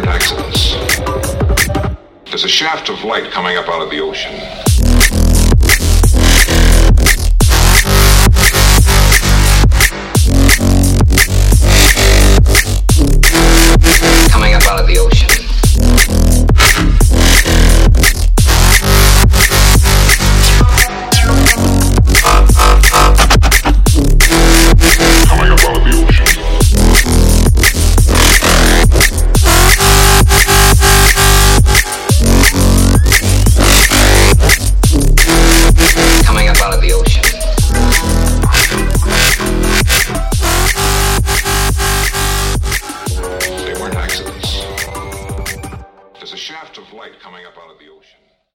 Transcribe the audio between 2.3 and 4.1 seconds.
a shaft of light coming up out of the